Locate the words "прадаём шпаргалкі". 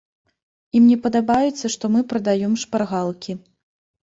2.15-3.39